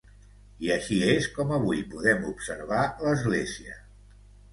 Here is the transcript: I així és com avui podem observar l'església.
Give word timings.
I 0.67 0.69
així 0.75 0.95
és 1.09 1.27
com 1.35 1.53
avui 1.57 1.83
podem 1.91 2.25
observar 2.31 2.81
l'església. 3.09 3.77